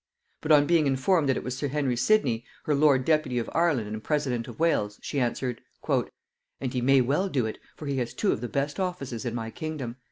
[0.41, 3.87] But on being informed that it was sir Henry Sidney, her lord deputy of Ireland
[3.87, 5.61] and president of Wales, she answered,
[6.59, 9.35] "And he may well do it, for he has two of the best offices in
[9.35, 9.97] my kingdom."